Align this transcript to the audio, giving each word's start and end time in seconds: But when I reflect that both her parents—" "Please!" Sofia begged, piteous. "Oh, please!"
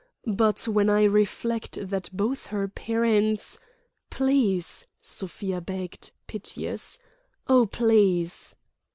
But 0.25 0.67
when 0.67 0.89
I 0.89 1.03
reflect 1.03 1.77
that 1.79 2.09
both 2.11 2.47
her 2.47 2.67
parents—" 2.67 3.59
"Please!" 4.09 4.87
Sofia 4.99 5.61
begged, 5.61 6.11
piteous. 6.25 6.97
"Oh, 7.47 7.67
please!" 7.67 8.55